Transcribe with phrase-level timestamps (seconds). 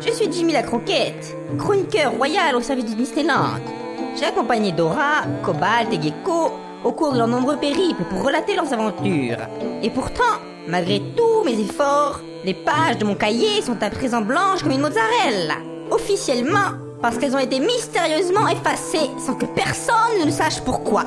[0.00, 3.58] Je suis Jimmy la Croquette, chroniqueur royal au service du Disneyland.
[4.16, 6.52] J'ai accompagné Dora, Cobalt et Gecko
[6.84, 9.38] au cours de leurs nombreux périples pour relater leurs aventures.
[9.82, 10.38] Et pourtant,
[10.68, 14.80] malgré tous mes efforts, les pages de mon cahier sont à présent blanches comme une
[14.80, 15.56] mozzarella.
[15.90, 21.04] Officiellement, parce qu'elles ont été mystérieusement effacées sans que personne ne sache pourquoi.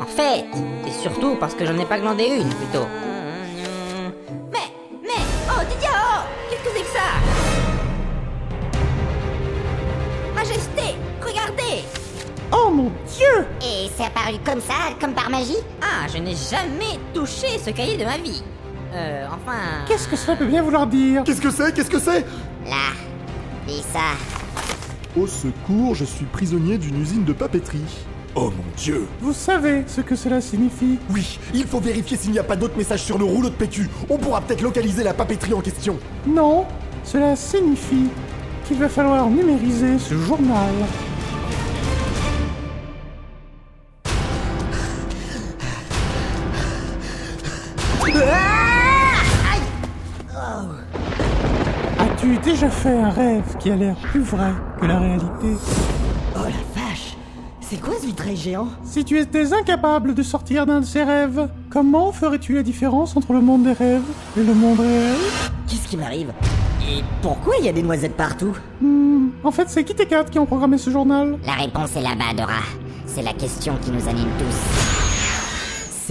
[0.00, 0.46] En fait,
[0.86, 2.86] c'est surtout parce que j'en ai pas glandé une, plutôt.
[5.80, 7.08] Qu'est-ce que c'est que ça?
[10.34, 11.84] Majesté, regardez
[12.52, 15.56] Oh mon dieu Et c'est apparu comme ça, comme par magie?
[15.80, 18.42] Ah, je n'ai jamais touché ce cahier de ma vie.
[18.94, 19.84] Euh, enfin...
[19.88, 21.24] Qu'est-ce que cela peut bien vouloir dire?
[21.24, 21.72] Qu'est-ce que c'est?
[21.74, 22.20] Qu'est-ce que c'est?
[22.66, 22.92] Là.
[23.68, 24.16] Et ça.
[25.16, 28.04] Au secours, je suis prisonnier d'une usine de papeterie.
[28.34, 32.38] Oh mon dieu Vous savez ce que cela signifie Oui, il faut vérifier s'il n'y
[32.38, 33.90] a pas d'autres messages sur le rouleau de PQ.
[34.08, 35.98] On pourra peut-être localiser la papeterie en question.
[36.26, 36.64] Non,
[37.04, 38.08] cela signifie
[38.64, 40.72] qu'il va falloir numériser ce journal.
[51.98, 55.56] As-tu déjà fait un rêve qui a l'air plus vrai que la réalité?
[57.72, 58.68] C'est quoi ce vitrail géant?
[58.84, 63.32] Si tu étais incapable de sortir d'un de ces rêves, comment ferais-tu la différence entre
[63.32, 64.02] le monde des rêves
[64.36, 65.16] et le monde réel?
[65.66, 66.34] Qu'est-ce qui m'arrive?
[66.86, 68.54] Et pourquoi il y a des noisettes partout?
[68.82, 71.38] Hmm, En fait, c'est Kit et Kat qui ont programmé ce journal.
[71.46, 72.60] La réponse est là-bas, Dora.
[73.06, 75.01] C'est la question qui nous anime tous.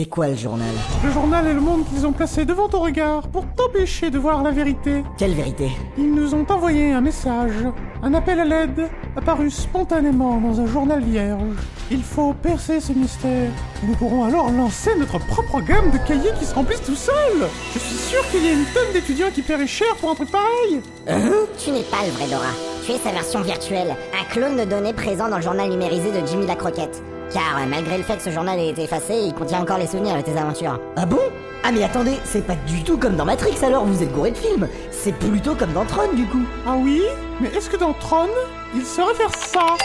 [0.02, 0.74] C'est quoi le journal?
[1.06, 4.42] Le journal est le monde qu'ils ont placé devant ton regard pour t'empêcher de voir
[4.42, 5.04] la vérité.
[5.16, 5.70] Quelle vérité?
[5.96, 7.54] Ils nous ont envoyé un message,
[8.02, 11.56] un appel à l'aide, apparu spontanément dans un journal vierge.
[11.92, 13.52] Il faut percer ce mystère.
[13.84, 17.48] et Nous pourrons alors lancer notre propre gamme de cahiers qui se remplissent tout seuls.
[17.76, 20.32] Je suis sûr qu'il y a une tonne d'étudiants qui paieraient cher pour un truc
[20.32, 20.82] pareil.
[21.60, 22.71] Tu n'es pas le vrai Dora.
[22.86, 26.26] Tu es sa version virtuelle, un clone de données présent dans le journal numérisé de
[26.26, 27.04] Jimmy la Croquette.
[27.32, 29.88] Car euh, malgré le fait que ce journal ait été effacé, il contient encore les
[29.88, 30.80] souvenirs de tes aventures.
[30.96, 31.20] Ah bon?
[31.64, 34.38] Ah mais attendez, c'est pas du tout comme dans Matrix alors, vous êtes gouré de
[34.38, 37.04] films C'est plutôt comme dans Tron du coup Ah oui?
[37.40, 38.28] Mais est-ce que dans Tron,
[38.76, 39.78] il saurait faire ça?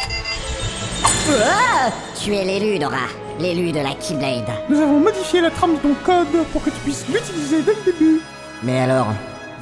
[1.29, 2.97] Ah Tu es l'élu, Dora.
[3.39, 4.49] L'élu de la Keyblade.
[4.71, 7.93] Nous avons modifié la trame de ton code pour que tu puisses l'utiliser dès le
[7.93, 8.21] début.
[8.63, 9.09] Mais alors,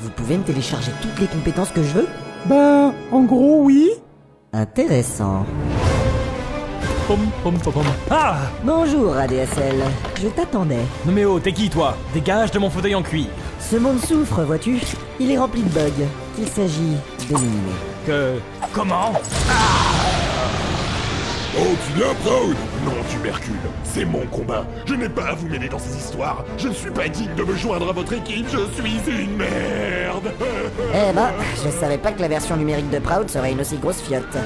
[0.00, 2.08] vous pouvez me télécharger toutes les compétences que je veux?
[2.46, 3.90] Ben, en gros, oui.
[4.52, 5.46] Intéressant.
[7.06, 7.84] Pom, pom, pom, pom.
[8.10, 9.76] Ah Bonjour ADSL,
[10.20, 10.84] je t'attendais.
[11.06, 11.96] Non mais oh, t'es qui toi?
[12.14, 13.26] Dégage de mon fauteuil en cuir.
[13.60, 14.78] Ce monde souffre, vois-tu?
[15.20, 16.96] Il est rempli de bugs qu'il s'agit
[17.28, 17.72] d'éliminer.
[18.06, 18.38] Que...
[18.72, 19.12] Comment?
[21.56, 23.54] Oh, tu viens, Proud Non, tubercule.
[23.84, 24.66] C'est mon combat.
[24.86, 26.44] Je n'ai pas à vous mêler dans ces histoires.
[26.58, 28.46] Je ne suis pas digne de me joindre à votre équipe.
[28.50, 30.32] Je suis une merde.
[30.92, 31.30] Eh ben,
[31.64, 34.36] je savais pas que la version numérique de Proud serait une aussi grosse fiotte.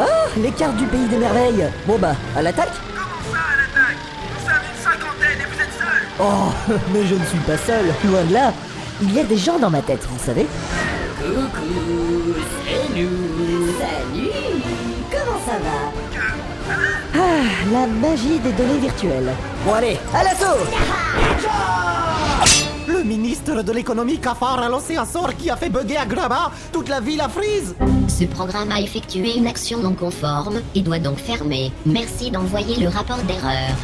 [0.00, 0.04] Oh,
[0.36, 3.98] les cartes du pays des merveilles Bon bah, à l'attaque Comment ça à l'attaque?
[4.32, 7.84] Nous sommes une cinquantaine et vous êtes seul Oh, mais je ne suis pas seul,
[8.04, 8.52] loin de là.
[9.02, 10.46] Il y a des gens dans ma tête, vous savez.
[11.30, 11.62] Coucou,
[12.96, 13.66] nous.
[13.78, 14.62] Salut.
[15.12, 15.78] Comment ça va
[17.14, 19.30] Ah, la magie des données virtuelles.
[19.64, 20.58] Bon allez, à l'assaut
[22.88, 26.50] Le ministre de l'économie cafard a lancé un sort qui a fait bugger à Graba
[26.72, 27.76] toute la ville à Freeze
[28.08, 31.70] Ce programme a effectué une action non conforme et doit donc fermer.
[31.86, 33.76] Merci d'envoyer le rapport d'erreur.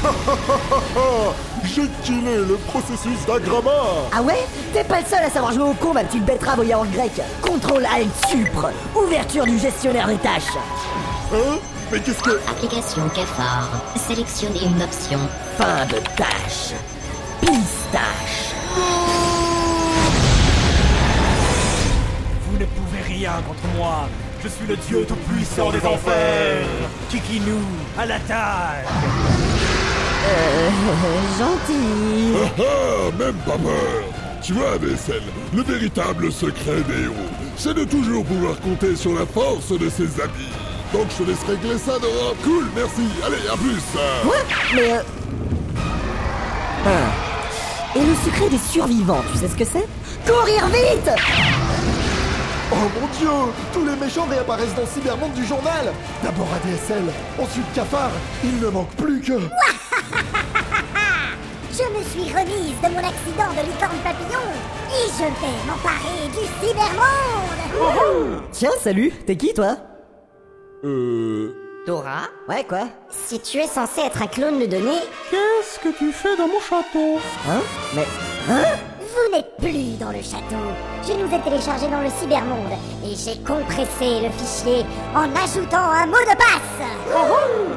[1.64, 3.70] J'ai killé le processus d'agramma.
[4.12, 4.46] Ah ouais?
[4.72, 7.12] T'es pas le seul à savoir jouer au con, ma petite betterave au yaourt grec.
[7.42, 8.70] Contrôle Alt Supre.
[8.96, 10.56] Ouverture du gestionnaire des tâches.
[11.32, 11.58] Hein?
[11.92, 12.40] Mais qu'est-ce que...
[12.48, 13.68] Application cafard.
[13.96, 15.18] Sélectionnez une option.
[15.58, 16.74] Fin de tâche.
[17.40, 18.54] Pistache.
[22.46, 24.08] Vous ne pouvez rien contre moi.
[24.42, 26.64] Je suis le dieu tout-puissant des enfers.
[27.10, 27.60] Kikinou,
[27.98, 28.86] à l'attaque
[30.22, 30.70] Euh,
[31.38, 32.34] gentil.
[32.36, 34.02] Ah ah, même pas peur.
[34.42, 35.22] Tu vois, Bessel,
[35.54, 37.14] le véritable secret des héros,
[37.56, 40.50] c'est de toujours pouvoir compter sur la force de ses amis.
[40.92, 42.32] Donc je te laisse régler ça, Dora.
[42.42, 43.02] Cool, merci.
[43.24, 43.80] Allez, à plus.
[44.22, 44.36] Quoi?
[44.74, 45.02] Mais euh...
[46.86, 47.96] Ah.
[47.96, 49.86] Et le secret des survivants, tu sais ce que c'est?
[50.26, 51.10] Courir vite
[52.72, 55.92] Oh mon dieu Tous les méchants réapparaissent dans Cybermonde du journal
[56.22, 57.02] D'abord ADSL,
[57.38, 58.12] ensuite Cafard,
[58.44, 59.32] il ne manque plus que...
[61.82, 64.46] Je me suis remise de mon accident de licorne papillon
[64.90, 68.42] et je vais m'emparer du cybermonde.
[68.52, 69.76] Tiens, salut, t'es qui toi
[70.84, 71.54] Euh...
[71.86, 75.00] Dora Ouais, quoi Si tu es censé être un clone de données,
[75.30, 77.18] Qu'est-ce que tu fais dans mon château
[77.48, 77.60] hein?
[77.94, 78.06] Mais...
[78.46, 78.52] Vous
[79.30, 80.64] n'êtes plus dans le château.
[81.06, 82.72] Je nous ai téléchargé dans le cybermonde
[83.04, 84.84] et j'ai compressé le fichier
[85.14, 86.80] en ajoutant un mot de passe.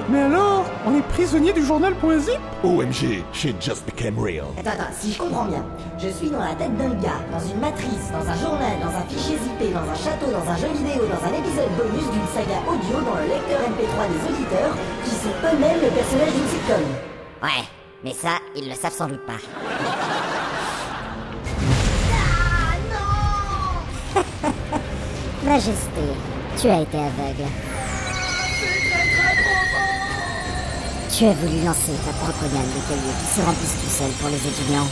[0.10, 4.46] Mais alors, on est prisonnier du journal.zip OMG, shit just became real.
[4.60, 5.66] Attends, attends, si je comprends bien,
[5.98, 9.06] je suis dans la tête d'un gars, dans une matrice, dans un journal, dans un
[9.10, 12.60] fichier zippé, dans un château, dans un jeu vidéo, dans un épisode bonus d'une saga
[12.68, 14.74] audio dans le lecteur MP3 des auditeurs,
[15.04, 16.84] qui sont eux-mêmes le personnage d'une sitcom.
[17.42, 17.64] Ouais,
[18.04, 19.40] mais ça, ils le savent sans doute pas.
[25.44, 26.04] Majesté,
[26.60, 27.50] tu as été aveugle.
[31.15, 34.30] Tu as voulu lancer ta propre gamme de cahiers qui se remplissent tout seuls pour
[34.30, 34.88] les étudiants.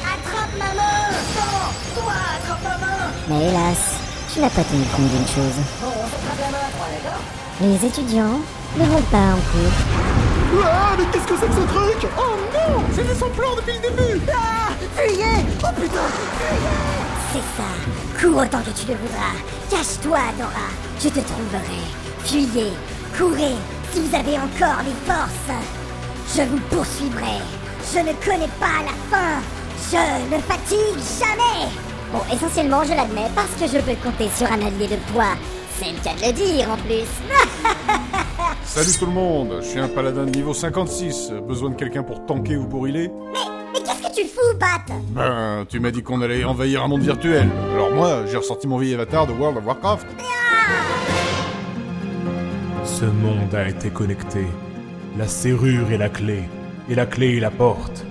[0.00, 4.00] Attrape ma main Non, toi, attrape ma main Mais hélas,
[4.32, 5.58] tu n'as pas tenu compte d'une chose.
[5.82, 7.22] Bon, on s'attrape la main, toi, d'accord
[7.60, 8.40] Les étudiants
[8.78, 9.76] ne vont pas en cours.
[10.64, 12.10] Ah, mais qu'est-ce que c'est que ce truc?
[12.16, 17.03] Oh non C'était son plan depuis le début Ah Fuyez Oh putain
[17.34, 18.20] C'est ça.
[18.20, 19.34] Cours autant que tu le voudras.
[19.68, 20.70] Cache-toi, Dora.
[21.00, 21.82] Je te trouverai.
[22.24, 22.70] Fuyez.
[23.18, 23.56] Courez.
[23.90, 25.50] Si vous avez encore les forces.
[26.36, 27.42] Je vous poursuivrai.
[27.92, 29.42] Je ne connais pas la fin.
[29.90, 31.66] Je ne fatigue jamais.
[32.12, 35.34] Bon, essentiellement, je l'admets parce que je peux compter sur un allié de poids.
[35.80, 37.10] C'est le cas de le dire en plus.
[38.64, 41.32] Salut tout le monde, je suis un paladin de niveau 56.
[41.48, 43.10] Besoin de quelqu'un pour tanker ou pour healer?
[43.32, 43.43] Mais,
[44.14, 47.48] que tu fous, Pat Ben, tu m'as dit qu'on allait envahir un monde virtuel.
[47.72, 50.06] Alors moi, j'ai ressorti mon vieil avatar de World of Warcraft.
[52.84, 54.46] Ce monde a été connecté.
[55.18, 56.44] La serrure est la clé,
[56.88, 58.04] et la clé est la porte.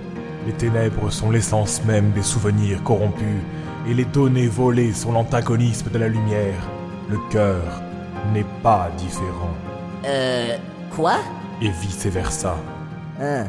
[0.46, 3.42] Les ténèbres sont l'essence même des souvenirs corrompus,
[3.88, 6.68] et les données volées sont l'antagonisme de la lumière.
[7.08, 7.62] Le cœur
[8.32, 9.54] n'est pas différent,
[10.06, 10.56] Euh...
[10.94, 11.16] Quoi?
[11.60, 12.56] Et vice-versa.
[13.20, 13.46] Hein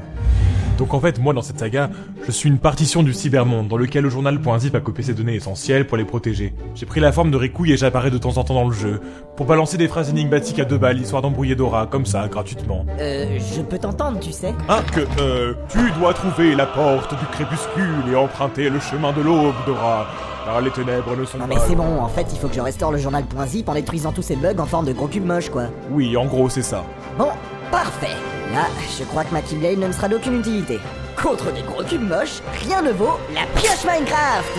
[0.77, 1.89] Donc en fait, moi dans cette saga,
[2.25, 5.87] je suis une partition du cybermonde dans lequel le journal.zip a copié ses données essentielles
[5.87, 6.53] pour les protéger.
[6.75, 8.99] J'ai pris la forme de Rikouille et j'apparais de temps en temps dans le jeu,
[9.37, 12.85] pour balancer des phrases énigmatiques à deux balles, histoire d'embrouiller Dora, comme ça, gratuitement.
[12.99, 13.37] Euh...
[13.55, 18.11] Je peux t'entendre, tu sais Hein, que, euh, tu dois trouver la porte du crépuscule
[18.11, 20.07] et emprunter le chemin de l'aube, Dora.
[20.45, 21.55] Car les ténèbres ne sont Non pas...
[21.55, 24.21] mais c'est bon, en fait, il faut que je restaure le journal.zip en détruisant tous
[24.21, 25.63] ces bugs en forme de gros cubes moches, quoi.
[25.91, 26.83] Oui, en gros, c'est ça.
[27.17, 27.29] Bon,
[27.71, 28.15] parfait.
[28.53, 28.67] Là,
[28.97, 30.79] je crois que ma Keyblade ne me sera d'aucune utilité.
[31.21, 34.57] Contre des gros cubes moches, rien ne vaut la pioche Minecraft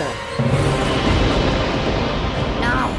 [2.61, 2.89] Non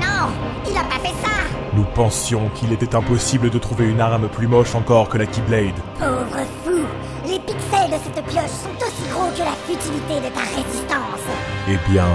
[0.00, 0.28] Non
[0.70, 1.32] Il a pas fait ça
[1.74, 5.74] Nous pensions qu'il était impossible de trouver une arme plus moche encore que la Keyblade.
[5.98, 6.80] Pauvre fou
[7.26, 11.24] Les pixels de cette pioche sont aussi gros que la futilité de ta résistance
[11.68, 12.06] Eh bien,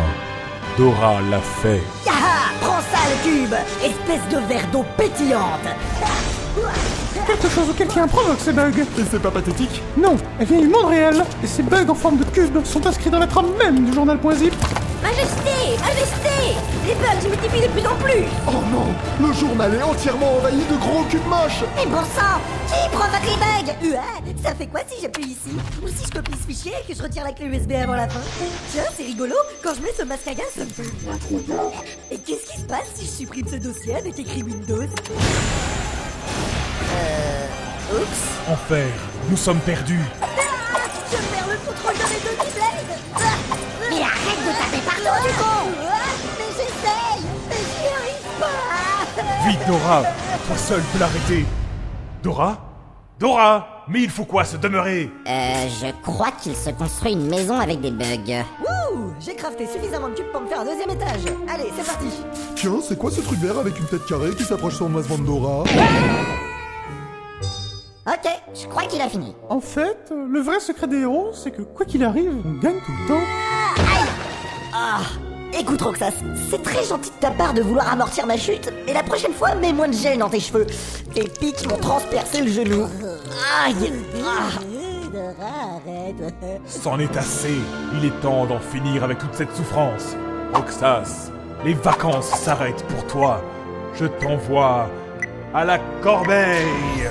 [0.78, 1.82] Dora l'a fait.
[2.06, 5.68] Yaha Prends ça, le cube Espèce de verre d'eau pétillante
[7.26, 9.82] Quelque chose ou quelqu'un provoque ces bugs Et c'est pas pathétique.
[9.98, 13.10] Non, elle vient du monde réel, et ces bugs en forme de cube sont inscrits
[13.10, 14.54] dans la trame même du journal.zip.
[15.02, 16.58] Majesté Majesté.
[16.88, 18.26] Les bugs se multiplient de plus en plus.
[18.48, 21.64] Oh non Le journal est entièrement envahi de gros cubes moches.
[21.76, 25.56] Mais bon sang Qui provoque les bugs Ouais, Ça fait quoi si j'appuie ici?
[25.84, 28.08] Ou si je copie ce fichier et que je retire la clé USB avant la
[28.10, 28.20] fin?
[28.72, 32.12] Tiens, c'est rigolo, quand je mets ce masque à gaz, ça me fait...
[32.12, 34.88] Et qu'est-ce qui se passe si je supprime ce dossier avec écrit Windows?
[36.94, 38.00] Euh...
[38.02, 38.52] Oups.
[38.52, 38.88] Enfer,
[39.30, 40.00] nous sommes perdus.
[41.12, 43.00] Je perds le contrôle de mes deux Keyblades
[43.90, 45.72] Mais arrête de taper partout, du con
[46.38, 49.50] Mais j'essaye Mais j'y arrive pas.
[49.50, 50.04] Vite, Dora
[50.48, 51.46] Toi seul peux l'arrêter.
[52.24, 52.58] Dora?
[53.20, 55.10] Dora Mais il faut quoi se demeurer?
[55.28, 58.44] Euh, je crois qu'il se construit une maison avec des bugs.
[58.60, 61.22] Wouh J'ai crafté suffisamment de cubes pour me faire un deuxième étage.
[61.54, 62.08] Allez, c'est parti.
[62.56, 65.64] Tiens, c'est quoi ce truc vert avec une tête carrée qui s'approche sournoisement de Dora?
[68.06, 69.34] Ok, je crois qu'il a fini.
[69.48, 72.92] En fait, le vrai secret des héros, c'est que quoi qu'il arrive, on gagne tout
[72.92, 73.24] le temps.
[74.74, 75.00] Ah
[75.58, 76.12] Écoute Roxas,
[76.50, 79.56] c'est très gentil de ta part de vouloir amortir ma chute, mais la prochaine fois,
[79.56, 80.66] mets moins de gel dans tes cheveux.
[81.14, 82.88] Tes pics m'ont transpercé le genou.
[83.64, 83.94] Aïe
[84.26, 84.60] ah.
[86.66, 87.56] C'en est assez.
[87.94, 90.16] Il est temps d'en finir avec toute cette souffrance.
[90.54, 91.32] Roxas,
[91.64, 93.42] les vacances s'arrêtent pour toi.
[93.94, 94.90] Je t'envoie
[95.54, 97.08] à la corbeille.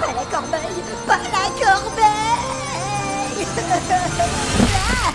[0.00, 3.46] Pas la corbeille, pas la corbeille.
[4.96, 5.10] Ah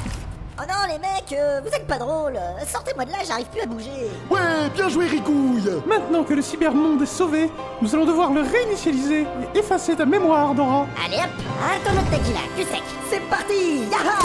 [0.61, 3.65] Oh non les mecs, euh, vous êtes pas drôles, sortez-moi de là, j'arrive plus à
[3.65, 4.09] bouger.
[4.29, 7.49] Ouais, bien joué Ricouille Maintenant que le cybermonde est sauvé,
[7.81, 9.21] nous allons devoir le réinitialiser
[9.53, 10.85] et effacer ta mémoire, Dora.
[11.05, 11.29] Allez hop,
[11.63, 12.83] un tonneau de tequila, du sec.
[13.09, 14.19] C'est parti Yaha.